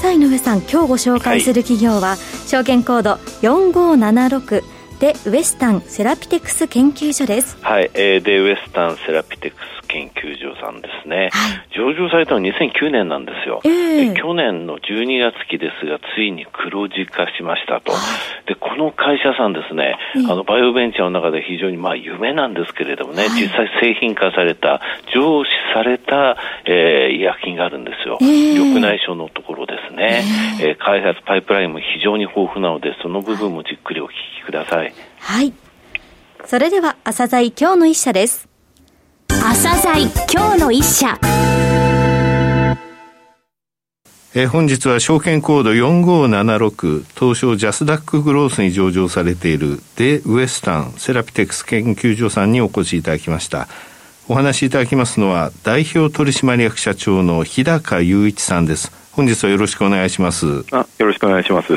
[0.00, 2.18] さあ井上さん今日ご紹介する企業は、はい、
[2.48, 4.62] 証券コード4576
[4.98, 7.58] でウエスタンセラピテクス研究所です。
[7.60, 17.98] はい、えー、でウエスタンセラピテクス研究所さんですね、はい、上場されたのは2009年なんですよ、えー、去年の12月期ですがついに黒字化しましたと、は
[18.44, 19.98] い、でこの会社さんですね、
[20.28, 24.80] あのバイオベンチャーの中で非常にまあ夢なんですけれどもね、はい、実際製品化された
[25.12, 26.36] 上市された、
[26.66, 30.22] えー、医薬品があるんですよ、えー、緑内障のところですね、
[30.60, 34.10] えー、えー、開発パイプラインも非常に豊富なのでその部分もじっくりお聞
[34.42, 34.92] きください。
[35.18, 35.52] はい。
[36.46, 38.49] それでは朝鮮今日の一社です
[39.42, 41.18] 朝鮮今日の一社。
[44.34, 53.66] えー、本日は証券コード4576東証ジャスダックグロースに上場されているデウエスタンセラピテクス研究所さんにお越しいただきました。
[54.28, 58.92] お話しいただきますのは代表取締役社長の日高雄一さんです。
[59.12, 60.66] 本日はよろしくお願いします。
[60.70, 61.72] あよろしくお願いします。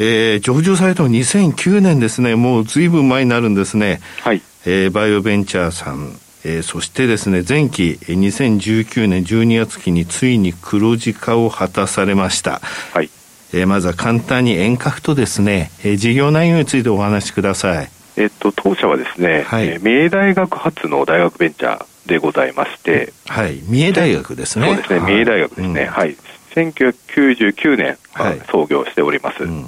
[0.00, 2.34] えー、上場されたの2009年ですね。
[2.34, 4.00] もうずいぶん前になるんですね。
[4.20, 12.62] はい、えー、バイオベンチャーさんえー、そしてですね、前期2019年12月期についに黒字化を果たされました。
[12.94, 13.10] はい。
[13.52, 17.90] えー、まずは簡単に遠隔とですね、えー、事業内容についてお話しください。
[18.16, 24.66] えっと、当社はですね、はい、えー、三重大学発の大学ベンチャーでございまして、はい、三重大学ですね。
[24.68, 25.84] そうですね、三重大学ですね。
[25.84, 26.16] はい。
[26.54, 29.44] 1999年、はい、創業しております。
[29.44, 29.66] うん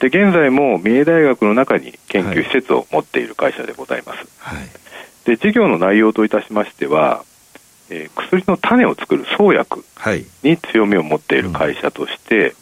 [0.00, 4.26] で現在も三重大学の中に研究施設を持っている会社でございます。
[4.38, 4.68] はい、
[5.24, 7.24] で事業の内容といたしましては、
[7.90, 9.84] えー、薬の種を作る創薬
[10.42, 12.54] に強みを持っている会社として、はい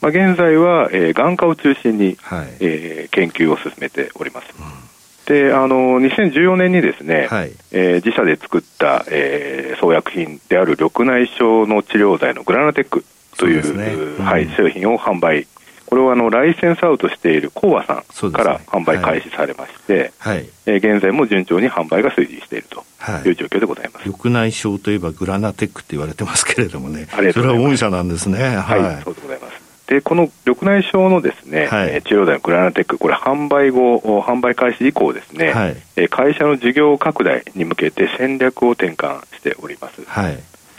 [0.00, 4.46] まあ、現在は、えー、眼科を中心に、はい、えー、研究を進めております。
[4.58, 4.88] うん。
[5.26, 13.04] であの2014年にですね、はい、えー、自社で作った、えー、創薬品である緑内障の治療剤のグラナテック
[13.36, 13.92] という、ね。
[13.92, 15.46] うん、はい、製品を販売
[15.88, 22.84] これはあのライセンスアウトしているコーアさんから販売開始されまして、はい、えー、現在も順調に販売が推移していると
[23.26, 28.38] いう状況でございます、緑内障といえばグラナテックって言われてますけれどもね、それは御社なんですね。
[28.38, 29.68] はい、はい、そうでございます。
[29.86, 35.68] でこの緑内障のですね、はい、治療剤のグラナテック、これ、販売後、販売開始以降ですね、は
[36.02, 40.04] い、会社の事業拡大に向けて戦略を転換しております。
[40.04, 40.38] はい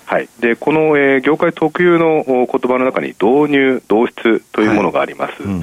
[0.10, 5.60] はい、でこの、えー、業界特有の言葉の中に導入、導出というものがあります、はいうん、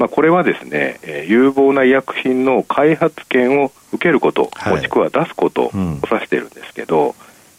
[0.00, 7.10] まあ、これはですね、えー、有望な医薬品の開発権を受けること、はい、もしくは出すことを指しているんですけど、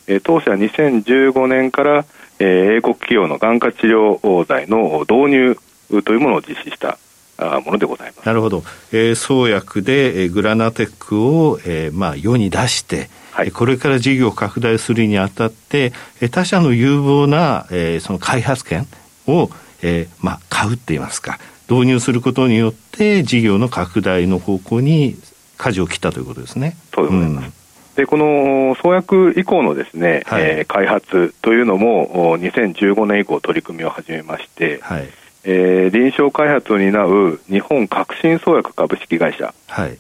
[0.09, 2.06] うん、えー、当社は2015年から、
[2.40, 6.97] えー、英国企業の眼科治療剤の導入というものを実施した
[7.38, 8.25] ものでございます。
[8.25, 15.91] なるほど、えー、創薬で、えー、グラナテックを、えーまあ、世に出して、はい、これから事業を拡大するにあたって、
[16.31, 18.88] 他社の有望な、えー、その開発権
[19.28, 19.50] を、
[19.81, 21.38] えー、まあ、買うって言いますか、
[21.69, 25.17] 導入することによって、事業の拡大の方向に
[25.57, 26.78] 舵を切ったということですね。
[26.94, 27.46] そうでございます。
[27.46, 27.53] うん。
[27.96, 35.07] でこの創薬以降のですね、はい、えー、開発というのも2015年以降取り組みを始めまして、はい、
[35.48, 39.54] えー、臨床開発を担う日本革新創薬株式会社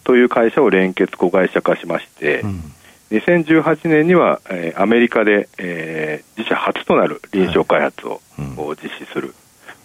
[0.03, 2.71] という会社を連結子会社化しまして、うん。
[3.11, 8.41] 2018年には、えー、アメリカで、えー、自社初となる臨床開発を、はい。
[8.41, 9.35] うん、実施する、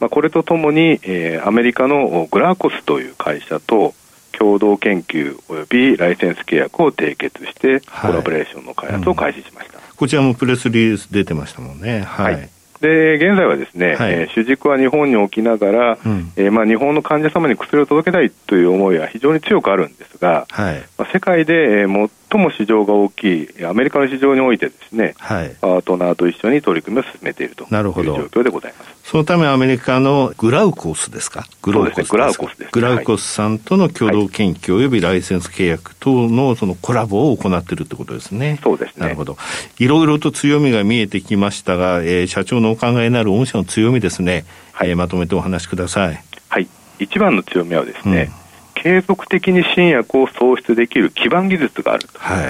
[0.00, 3.94] まあ、これとともに、えー、アメリカのグラコスという会社と
[4.32, 12.00] 共同研究およびライセンス契約を締結して、コラボレーションの開発を開始しました、うん、こちらもプレスリリース出てましたもんね。
[12.00, 21.88] はい、はいで現在はですね、はい、えー、主軸は日本に置きながら、うん、えー、まあ、日本の患者様に薬を届けたいという思いは非常に強くあるんですが、はい、まあ、世界で、えー、
[22.30, 23.24] 最も市場が大き
[23.58, 28.90] いアメリカの市場においてですね、はい、パートナーと一緒に取り組みを進めているという状況でございます。
[29.10, 31.44] そのためアメリカのグラウコスですか？
[31.62, 38.60] グラウコスです、ね、グラウコスです、グラウコスさんとの共同研究及びライセンス契約等のそのコラボを行っているということですね。
[38.62, 39.02] そうですね。
[39.06, 39.36] なるほど。
[39.78, 46.22] いろいろと強みが見えてきましたが、えー、社長のお考えになる御社の強みですね、はい、えー、まとめてお話しください。
[46.48, 46.68] はい。
[47.00, 48.39] 一番の強みはですね、うん
[48.82, 52.08] 継続的に新薬を創出できる基盤技術がある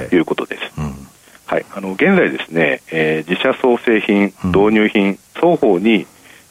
[0.08, 0.20] とい。
[0.20, 0.80] うことです。
[0.80, 1.06] はい、うん。
[1.46, 6.06] はい、あの現在ですね、えー、自社創製品、導入品、双方に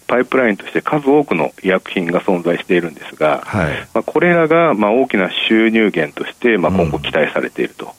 [0.08, 7.94] パイプラインとして数多くの医薬品が存在しているんですが、はい、まあ、これらがまあ大きな収入源としてまあ今後期待されていると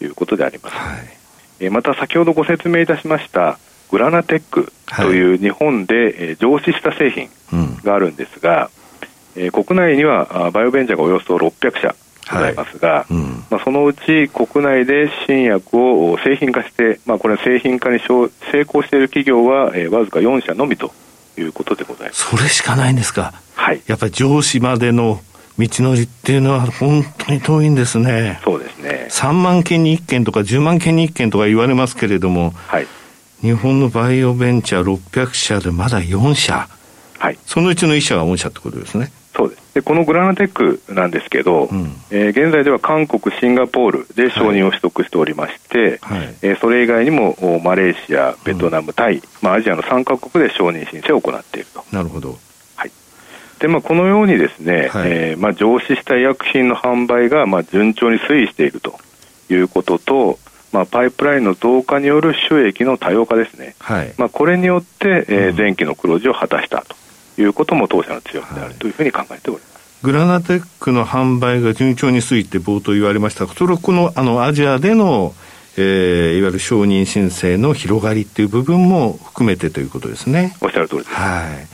[0.00, 0.76] いうことであります。
[1.64, 3.58] うん、また先ほどご説明いたしました
[3.90, 7.28] グラナテックという日本で上市した製品
[7.84, 8.70] があるんですが、
[9.36, 11.94] うん、国内にはバイオベンチャーがおよそ600社
[12.30, 13.14] ございますが、はい。
[13.14, 18.30] うん、まあ、そのうち国内で新薬を製品化して、まあ、これ製品化に成
[18.62, 20.92] 功している企業は、えー、わずか4社のみと
[21.38, 22.30] いうことでございます。
[22.30, 25.20] それしかないんですか、はい、やっぱり上司までの
[25.58, 28.40] 道のりっていうのは本当に遠いんですね。
[28.44, 29.08] そうですね。
[29.10, 32.86] 3万件に1件とか10万件に1件とか言われますけれども、はい、
[33.40, 36.68] 日本のバイオベンチャー600社でまだ4社、
[37.18, 39.10] はい、そのうちの1社が御社ってことですね。
[39.36, 39.74] そうです。
[39.74, 51.84] でこのグラナテックなんですけど、うん、えー、現在では韓国、シンガポールで承認を取得しておりまして、はい、えー、それ以外にもマレーシア、ベトナム、うん、タイ、まあ、アジアの3カ国で承認申請を行っていると。
[51.92, 52.38] なるほど。
[52.76, 52.90] はい。
[53.58, 58.98] でまあ、このようにですね、はい、えー、まあ、上市した医薬品の販売がまあ順調に推移していると
[59.50, 60.38] いうことと、
[60.72, 66.96] まあ、パイプラインの増加による収益の多様化ですね、はい、まあ、これによって、えー、前期の黒字を果たしたと
[67.38, 70.02] いうことも当社の強みであるというふうに考えております。
[70.02, 75.34] グラナテックの販売が順調に推移って冒頭言われましたそれはこのあのアジアでの、
[75.78, 80.54] えー、いわゆる承認申請の広がりっていう部分も含めてということですね。
[80.60, 81.14] おっしゃる通りです。
[81.14, 81.66] はい。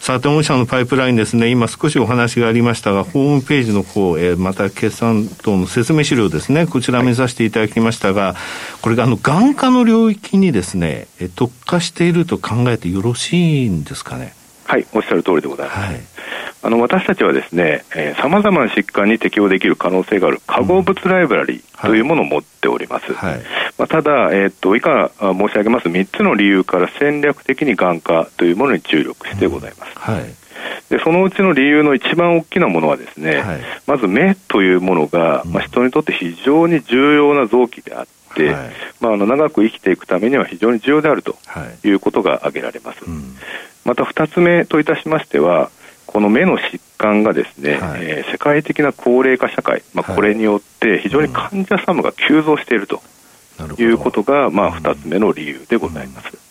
[0.00, 8.36] さて、御社のパイプラインですね、今少しお話がありましたが、ホームページの方、えー、また決算等の説明資料ですね、こちら目指していただきましたが、
[8.82, 14.34] これがあの、眼科の領域にですね、特化していると考えてよろしいんですかね？
[14.66, 15.78] はい、おっしゃる通りでございます。
[15.78, 16.00] はい、
[16.62, 17.84] あの私たちはですね、
[18.20, 23.12] さまざまな疾患に適用できる可能性がある化合物ライブラリーというものを持っております。
[23.12, 23.40] はい、
[23.78, 25.88] まあ、ただ、えー、っと以下申し上げます。
[25.88, 29.92] 3つの理由から戦略的に眼科というものに注力してございます。
[30.08, 30.46] うん、はい。
[30.88, 38.70] でそのうちの理由の一番大きなものはですね、はい、まず目というものが、まあ、人にとって非常に重要な臓器であって、はい、
[39.00, 41.36] まあ、あの長く生きていくためには非常に重要であると
[41.84, 43.04] いうことが挙げられます。
[43.04, 43.36] うん、
[43.86, 45.70] また2つ目といたしましては、
[46.06, 53.00] この目の疾患がですね、はい、えー、世界的な高齢化社会、まあ、これによって非常に患者様が急増していると
[53.78, 56.45] いうことが、まあ、2つ目の理由でございます。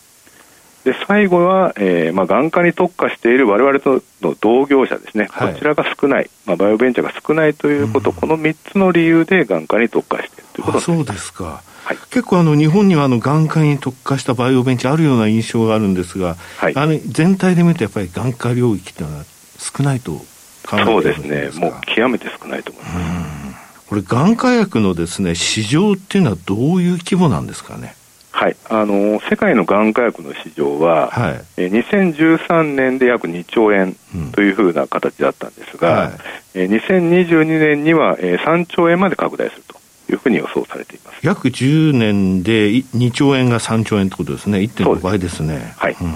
[0.85, 11.63] で最後は、えーまあ、眼科に特化している我々との同業者ですね、はい、こちらが少ない、まあ、バイオベンチャーが少ないということ、うん、この3つの理由で眼科に特化しているということそうですか。
[11.85, 19.23] はい、結構あの日本にはあの眼科に特化したバイオベンチャーあるような印象があるんですが、はい、あれ全体で見るとやっぱり眼科領域というのは
[19.57, 20.23] 少ないと考
[20.73, 23.87] えてそうですね、もう極めて少ないと思います。
[23.87, 27.95] これ、眼科薬のですね市場っていうのはどういう規模なんですかね？
[28.35, 33.95] はい、あの世界の眼科薬の市場は、はい、え2013年で約2兆円
[34.33, 36.19] というふうな形だったんですが、うんはい、
[36.55, 39.75] え2022年には、え3兆円まで拡大すると。
[40.07, 41.19] いうふうに予想されています。
[41.23, 45.73] 約10年で2兆円が3兆円ということですね、1.5倍ですね。
[45.77, 46.07] はい、うん。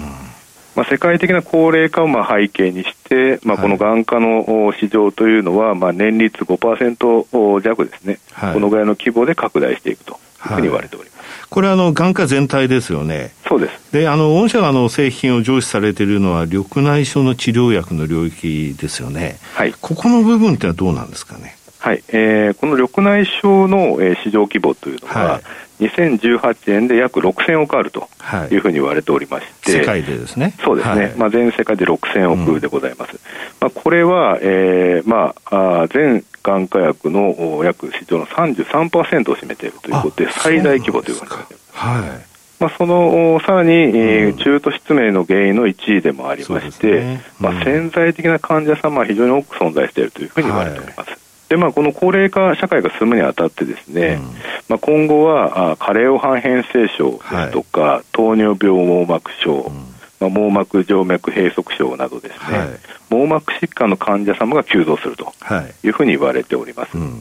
[0.76, 10.18] まあ、世界的な高齢化をまあ背景にして、まあ、この眼科の市場というのは、まあ、年率5%弱ですね、はい、このぐらいの規模で拡大していくという
[10.48, 11.09] ふうに言われております。
[11.50, 13.32] はい、これあの、眼科全体ですよね。
[13.48, 13.92] そうです。
[13.92, 19.38] で、あの、御社があの製品を上市されているのは、緑内障の治療薬の領域ですよね。
[19.54, 19.74] はい。
[19.80, 21.56] ここの部分ってのはどうなんですかね？
[21.80, 25.40] はい、えー、この緑内障の、えー、市場規模というのは、は
[25.80, 28.08] い、2018年で約6000億あると
[28.50, 28.56] い。
[28.56, 30.54] うふうに言われておりまして、世界でですね。
[30.62, 33.12] そうですね、はい、まあ、全世界で6000億でございます。
[33.12, 33.18] うん、
[33.60, 41.78] まあ、これは、えーまあ、あ全眼科薬の約市場の33%を占めているということで、最大規模というわれています。
[41.78, 42.30] はい。
[42.60, 51.10] まあ、そのさらに、えー、中途失明の原因の1位でもありまして、ねうん、まあ、潜在的な患者様は非常に多く存在しているというふうに言われております。
[51.10, 51.19] はい
[51.50, 54.22] でまあ、この高齢化社会が進むにあたってですね、うん、
[54.68, 59.74] まあ、今後はあ加齢黄変性症ですとか、はい、糖尿病網膜症、うん、
[60.20, 62.68] まあ、網膜静脈閉塞症などですね、はい、
[63.10, 65.34] 網膜疾患の患者様が急増すると
[65.82, 65.88] い。
[65.88, 66.96] うふうに言われております。
[66.96, 67.20] はいうん。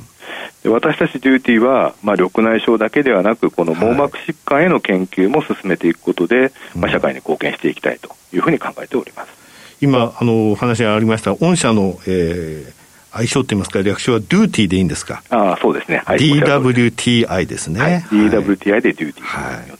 [0.61, 9.39] で私たちデューティーは、まあ、緑内障だけではなくこの網膜疾患への研究も進めていくことで、まあ、社会に貢献していきたいというふうに考えております。
[9.81, 12.78] 今あのお話がありました御社の、えー、
[13.11, 15.23] 愛称といいますか、略称は Duty でいいんですか？
[15.29, 16.01] あそうですね。
[16.05, 17.79] はい、DWTI ですね。
[17.79, 19.21] はい、DWTI で Duty。
[19.21, 19.71] はい。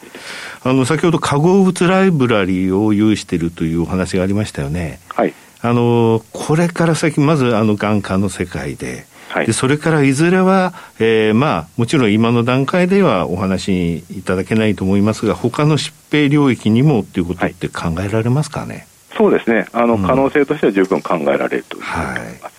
[0.63, 5.00] あの、先ほど化合物ライブラリーを有しているというお話がありましたよね。
[5.09, 5.33] はい。
[5.62, 18.88] あの、これから先、まずあの、眼科の世界で、はい、でそれからいずれは、えー、まあ、もちろん今の段階ではお話しいただけないと思いますが、他の疾病領域にもということって考えられますかね？
[19.15, 22.53] そうですねあの、可能性としては十分考えられると思います、はい、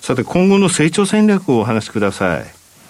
[0.00, 2.44] さて今後の成長戦略をお話しください。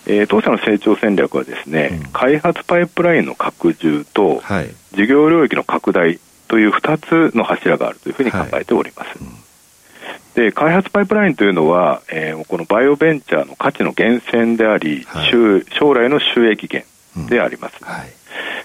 [0.06, 9.08] えー、当社の成長戦略はですね、うん、開発パイプラインの拡充と、はい、事業領域の拡大という2つの柱があるというふうに考えております。
[9.08, 9.18] はい。
[9.20, 9.48] うん。
[10.34, 17.88] で開発パイプラインというのは、えー、このバイオベンチャーの価値の源泉であり、はい、将来の収益源であります、うん。
[17.88, 18.12] はい、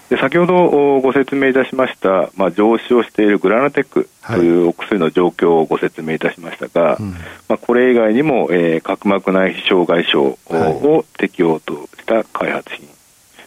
[0.08, 7.16] で先ほどご説明いたしました、まあ、上司をしているグラナテックというお薬の状況をご説明いたしましたが、はい、ま
[7.50, 12.88] あ、これ以外にも、えー、角膜内皮障害症を適用とした開発品、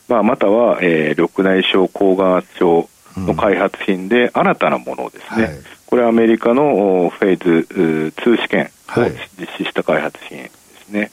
[0.07, 5.49] まあ、または、えー、緑内障高眼圧症の開発品で新たなものをですね、
[5.85, 9.01] これはアメリカのフェーズ2試験を
[9.39, 11.11] 実施した開発品ですね。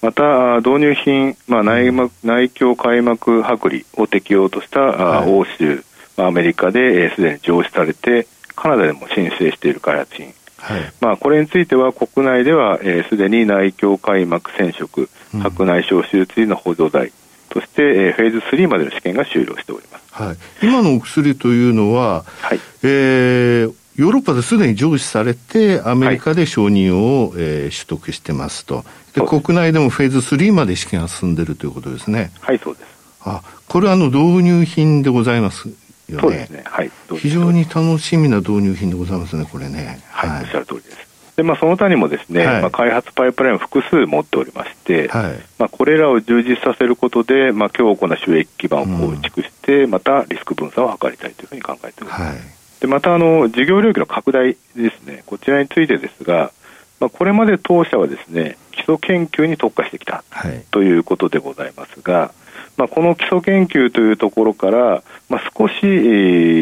[0.00, 5.84] はい、また、導入品、まあ内膜、内鏡開膜剥離を適用とした、はい、欧州、
[6.16, 10.34] アメリカですで、に上市されて、カナダでも申請している開発品。
[10.58, 15.08] はい、まあ、これについては国内ではすで、えー、に内鏡開膜染色、
[15.40, 17.12] 白内障手術の補助剤
[17.48, 20.04] として、えー、フェーズ3までの試験が終了しております。
[20.10, 29.20] はい、今のお薬というのは、はい、えー、ヨーロッパですでに上市されて、アメリカで承認を、はい、えー、取得してますとで。
[29.26, 32.30] 国内でもフェーズ3まで試験が進んでいるということですね。
[32.40, 32.86] はい、そうです。
[33.24, 36.20] あ、これはあの導入品でございますよね。
[36.20, 36.62] そうですね。
[36.64, 36.92] はい。
[37.16, 40.00] 非常に楽しみな導入品でございますね、これね。
[40.10, 41.08] はい、はい、おっしゃる通りです。
[41.36, 52.22] でまあ、その他にもですね、はい、まあ、開発パイプラインを複数持っておりまして、はい、まあ、これらを充実させることで、まあ、強固な収益基盤を構築して、うん、またリスク分散を図りたいというふうに考えております。
[52.22, 55.22] はいでまたあの事業領域の拡大ですね。
[55.26, 56.52] こちらについてですが、
[57.00, 62.32] まあ、これまで当社はですね基礎研究に特化してきた、はい、ということでございますが、
[62.76, 65.86] まあ、この基礎研究というところから、まあ、少し、え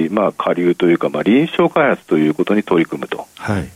[0.06, 3.26] ー、まあ、下流というか、まあ、臨床開発ということに取り組むと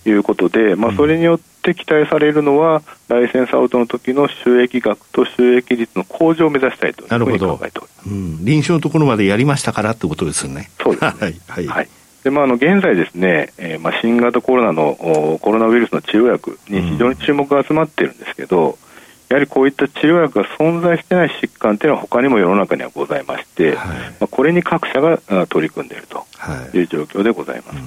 [0.07, 0.11] い。
[0.13, 10.71] うことで、はい、まあ、それによって期待されるのは、うん、ライセンスアウトの時の収益額と収益率の向上を目指したいというふうに考えております、うん、臨床のところまでやりましたからってことですよね。
[10.83, 11.11] そうですね。
[11.47, 11.89] はい、はい
[12.25, 18.75] でまあ、あの現在ですね、えーまあ、新型コロナのコロナウイルスの治療薬に非常に注目が集まっているんですけど、うん、
[19.31, 26.27] やはりこういった治療薬が存在していない疾患というのは他にも世の中にはございまして、はい、まあ、これに各社が取り組んでいると
[26.75, 26.83] い。
[26.83, 27.77] う状況でございます。
[27.77, 27.79] はい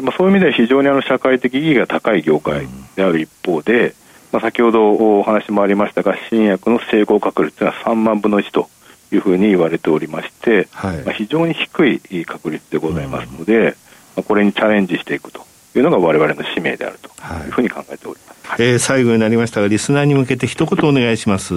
[0.00, 3.94] うん、まあ、そういう意味では非常にあの社会的意義が高い業界である一方で、
[4.32, 8.68] まあ、先ほどお話もありましたが新薬の成功確率というのは3万分の1と
[9.12, 13.76] いうふうに言われておりまして、はい、まあ、非常に低い確率でございますので、
[14.16, 17.08] うん、これにチャレンジしていくというのが我々の使命であると
[17.44, 21.54] いうふうに考えております、はい、えー、最後になりましたがリスナーに向けて一言お願いします。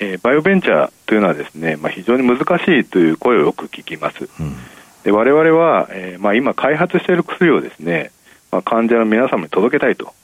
[0.00, 4.28] えー、バイオベンチャーというのはですね、まあ、非常に難しいという声をよく聞きます。
[4.38, 4.56] うん、
[5.02, 8.12] で我々は、えーまあ、今開発している薬をですね、
[8.52, 10.14] まあ、患者の皆様に届けたいと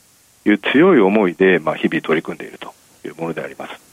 [0.45, 2.73] いう強い思いで、まあ、日々取り組んでいると
[3.05, 3.84] いうものであります。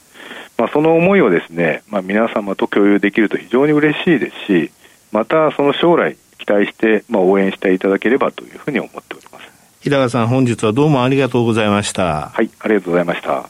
[0.63, 4.71] まあ、その思いをですね、まあ、皆様と共有できると非常に嬉しいですし、
[5.11, 9.51] またその将来期待して、まあ、応援していただければというふうに思っております。
[9.81, 12.29] 日高さん、本日はどうもありがとうございました。
[12.33, 13.49] はい、ありがとうございました。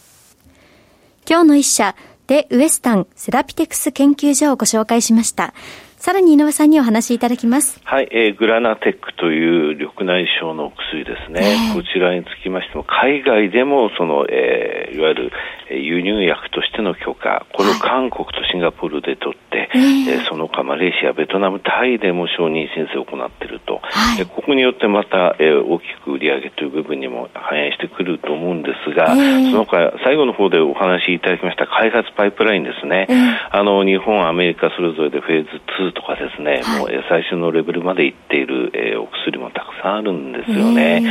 [1.29, 5.53] 今日の一社、でウエスタンセラピテクス研究所をご紹介しました。
[6.03, 7.79] さらに井上さんにお話しいただきます。
[7.85, 11.69] はい、えー、グラナテックという緑内障の薬ですね。
[11.69, 15.31] えー、こちらにつきましても、海外でも、その、えー、いわゆる
[15.79, 33.07] 輸入薬としての許可、これを韓国とシンガポールで取って、はい、えー、その他マレーシア、ベトナム、タイでも承認申請を行っていると、はい、ここによってまた、えー、大きく売り上げという部分にも反映してくると思うんですが、えー、その他、最後の方でお話しいただきました開発パイプラインですね。
[33.09, 41.01] えー、あの、日本、アメリカそれぞれでフェーズ2とかですね、はい、もう最初のレベルまでいっている、えー、お薬もたくさんあるんですよね。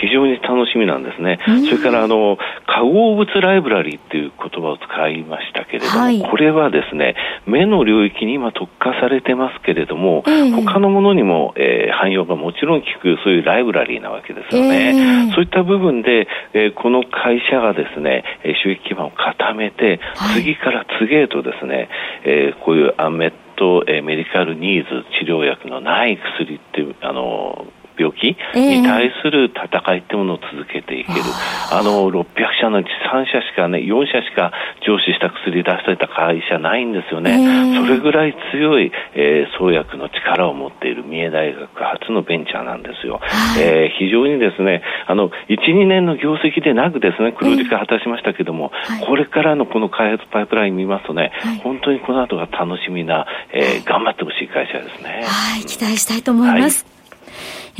[0.00, 1.38] 非常に楽しみなんですね。
[1.68, 7.14] それからあの化合物ライブラリーっていう言葉を使いましたけれども、はい、これはですね
[7.46, 15.26] 目の領域に今特化されてますけれども、えー、他のものにも、えー、汎用がもちろん効くそういうライブラリーなわけですよね。
[15.28, 18.24] えー、そういった部分で、えー、この会社がですね
[18.62, 21.90] 収益基盤を固めて、はい、次から次へとですね、
[22.24, 27.66] えー、こういうアンメット、えー、メディカルニーズ治療薬のない薬っていうあの
[27.98, 32.24] 病気に対する戦いってものを続けていける、えー、あの600
[32.60, 34.52] 社のうち3社しかね4社しか
[34.86, 55.24] 上市した薬出された会社ないんですよね、えー、それぐらい強い、えー、創薬の力を持っている三重大学初のベンチャーなんですよ、はい、えー、非常にですねあの12年の業績でなくですね黒字化果たしましたけども、えー、これからのこの開発パイプライン見ますとね、はい、本当にこの後が楽しみな、えー、頑張ってほしい会社ですね。
[55.26, 56.97] はい期待したいと思います、はい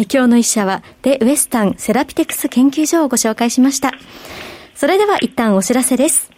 [0.04, 3.92] 今日の一社は、デ・ウエスタンセラピテクス研究所をご紹介しました。
[4.74, 6.30] それでは一旦お知らせです。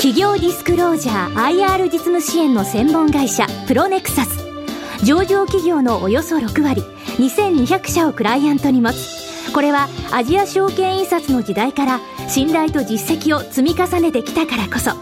[0.00, 4.42] 企業ディスクロージャー IR 実務支援の専門会社プロネクサス
[5.04, 6.80] 上場企業のおよそ6割
[7.18, 12.00] 2200社をクライアントに持つこれはアジア証券印刷の時代から
[12.30, 14.92] 信頼と実績を積み重ねてきたからこそ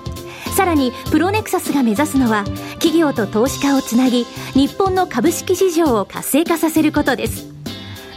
[0.58, 2.42] さらにプロネクサスが目指すのは
[2.80, 4.24] 企業と投資家をつなぎ
[4.54, 7.46] 日本の株式市場を活性化させることです。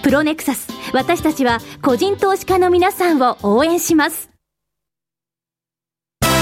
[0.02, 4.32] プロネクサス私たちは個人投資家の皆さんを応援します。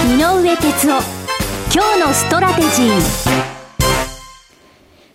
[0.08, 1.01] 井上哲夫
[1.75, 3.50] 今日のストラテジー。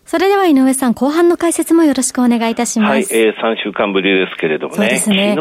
[0.05, 2.93] それでは井上さん、後半の解説もよろしくお願いいたします。
[2.93, 4.99] はい、えー、3週間ぶりですけれどもね、ね。
[4.99, 5.35] 昨日ね、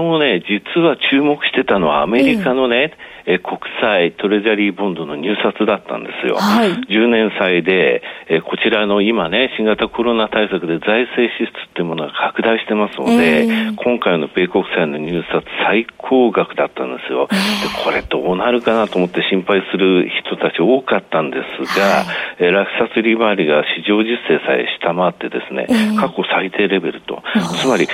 [0.48, 6.36] 実は注目してたのはアメリカのね、えーえ国債トレジャリーボンドの入札だったんですよ。
[6.36, 17.30] はい、10年債で、えこちらの今ね、新型コロナ対策で財政支出っていうものが拡大してますので、えー、今回の米国債の入札最高額だったんですよ。
[17.32, 22.06] えー、でこれどうなるかなと思って心配する人たち多かったんですが、はい、
[22.40, 27.24] え落札利回りが市場実勢さえ下回ってですね、過去最低レベルと、
[27.62, 27.88] つまり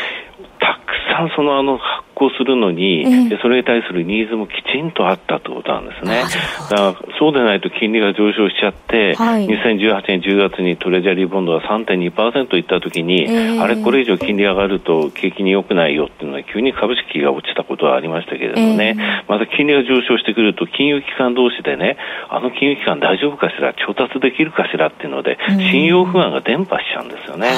[0.60, 6.24] たくさんそのあの発行するのに、えー、それに対するニーズもきちんとあったということなんですね。
[6.70, 21.98] だからそうでないと金利が上昇しちゃって、はい、2018年10月にトレジャリーボンドが3.2%いったときに、えー、あれ、これ以上金利上がると景気に良くないよっていうのは急に株式が落ちたことはありましたけれどもね、えー、また金利が上昇してくると金融機関同士でね、
[22.30, 25.38] あの金融機関大丈夫かしら、調達できるかしらっていうので、
[25.72, 27.50] 信用不安が伝播しちゃうんですよね。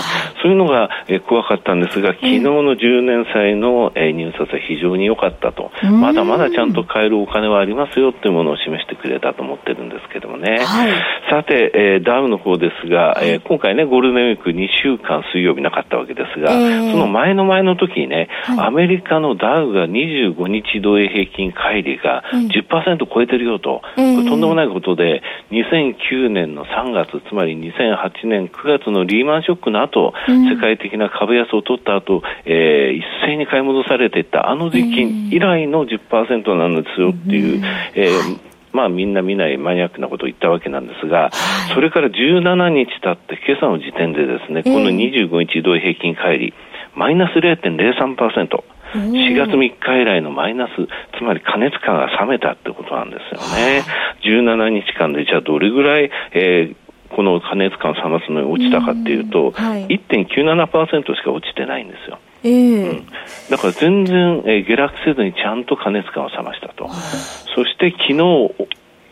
[0.42, 10.58] そういうのが、え怖かったんですが、昨日の10年債の、え入札は非常に良かったと、まだまだちゃんと買えるお金はありますよっていうものを示してくれたと思ってるんですけどもね。
[10.60, 10.92] はい、
[11.30, 37.62] さて、えー、ダウの方ですが、えー、今回ね、ゴールデンウィーク2週間水曜日なかったわけですが、えー、その前の前の時にね、はい、アメリカのダウが25日同平均乖離が10%超えてるよと、これとんでもないことで、2009年の3月、つまり2008年9月のリーマンショックの後、世界的な株安を取った後、えー、一斉に買い戻されていったあの時期以来の10%なんですよっていう、
[37.96, 38.40] えー、
[38.74, 41.32] まあみんな見ないマニアックなことを言ったわけなんですが、
[41.74, 46.54] それから17日経って今朝の時点でですね、この25日移動平均乖離、
[46.96, 48.64] マイナス0.03%。
[48.94, 50.72] 4月3日以来のマイナス、
[51.18, 53.84] つまり加熱感が冷めたってことなんですよね。
[54.24, 62.20] 17日間でじゃあどれぐらい、えー、この加熱感を冷ますのに落ちたかっていうと、はい、1.97%しか落ちてないんですよ。
[62.44, 63.08] えー、うん、
[63.50, 66.90] だから全然、えー、下落せずにちゃんと加熱感を冷ましたと。
[67.56, 68.22] そして昨日、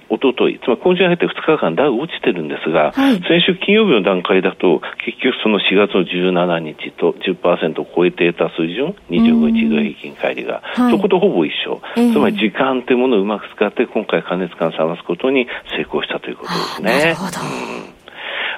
[0.10, 16.92] おととい、つまり今週に入って2日間ダウ落ちてるんですが、はい、先週金曜日の段階だと、結局その4月の17日と10%を超えていた水準、25日平均乖離が、はい、そことほぼ一緒、えー、つまり時間というものをうまく使って、今回加熱感を冷ますことに成功したということですね。
[16.92, 17.40] なるほど。
[17.94, 17.99] うん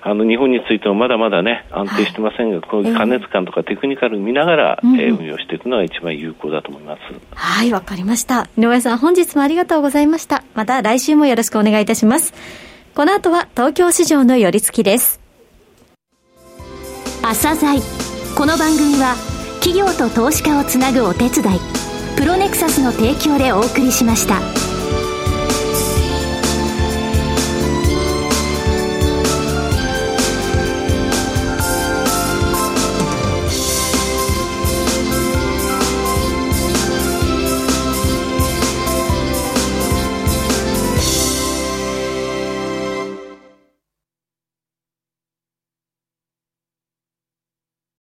[0.04, 7.02] あの日本についてもまだまだね安定してませんが、はい、この加熱感とかテクニカル見ながら、えー、運用していくのが一番有効だと思います。
[7.36, 8.50] はいわかりました。
[8.58, 10.44] 井上さん本日もありがとうございました。
[10.56, 12.34] また来週もよろしくお願いいたします。
[12.96, 15.20] この後は東京市場の寄り付きです。
[17.22, 17.80] 朝鮮。
[18.36, 19.16] この番組は
[19.60, 21.60] 企業と投資家をつなぐお手伝い
[22.18, 24.71] プロネクサスの提供でお送りしました。